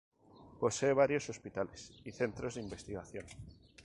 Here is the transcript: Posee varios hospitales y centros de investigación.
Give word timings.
Posee 0.59 0.93
varios 0.93 1.29
hospitales 1.29 1.91
y 2.03 2.11
centros 2.11 2.55
de 2.55 2.61
investigación. 2.63 3.27